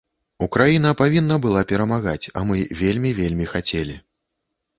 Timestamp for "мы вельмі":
2.53-3.11